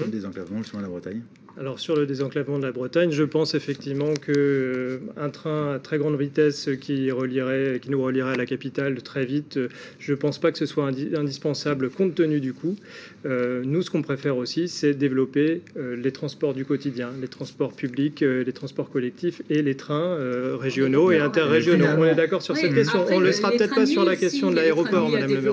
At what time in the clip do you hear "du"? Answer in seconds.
12.40-12.52, 16.54-16.64